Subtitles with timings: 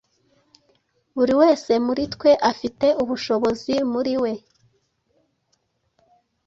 [1.15, 4.33] Buri wese muri twe afite ubushobozi muri we.